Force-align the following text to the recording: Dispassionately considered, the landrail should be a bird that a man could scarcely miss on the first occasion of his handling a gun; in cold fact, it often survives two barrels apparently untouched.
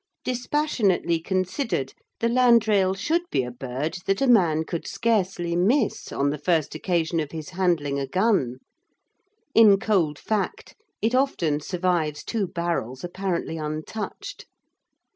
Dispassionately 0.23 1.19
considered, 1.19 1.93
the 2.21 2.27
landrail 2.27 2.95
should 2.95 3.21
be 3.29 3.43
a 3.43 3.51
bird 3.51 3.99
that 4.07 4.19
a 4.19 4.25
man 4.25 4.63
could 4.63 4.87
scarcely 4.87 5.55
miss 5.55 6.11
on 6.11 6.31
the 6.31 6.39
first 6.39 6.73
occasion 6.73 7.19
of 7.19 7.29
his 7.29 7.49
handling 7.49 7.99
a 7.99 8.07
gun; 8.07 8.57
in 9.53 9.79
cold 9.79 10.17
fact, 10.17 10.73
it 11.03 11.13
often 11.13 11.59
survives 11.59 12.23
two 12.23 12.47
barrels 12.47 13.03
apparently 13.03 13.57
untouched. 13.59 14.47